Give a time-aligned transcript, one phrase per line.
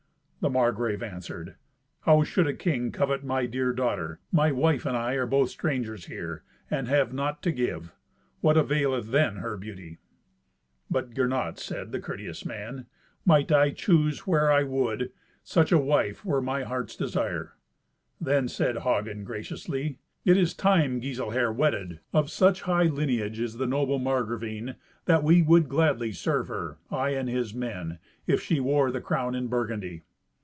[0.43, 1.53] The Margrave answered,
[1.99, 4.19] "How should a king covet my dear daughter?
[4.31, 7.93] My wife and I are both strangers here, and have naught to give.
[8.39, 9.99] What availeth then her beauty?"
[10.89, 11.57] But said Gernot,
[11.91, 12.87] the courteous man,
[13.23, 15.11] "Might I choose where I would,
[15.43, 17.53] such a wife were my heart's desire."
[18.19, 21.99] Then said Hagen graciously, "It is time Giselher wedded.
[22.13, 24.73] Of such high lineage is the noble Margravine,
[25.05, 29.35] that we would gladly serve her, I and his men, if she wore the crown
[29.35, 30.01] in Burgundy."